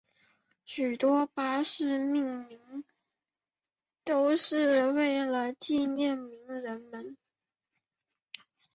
[0.65, 2.83] 许多巴士的命名
[4.03, 7.17] 都是为了纪念名人们。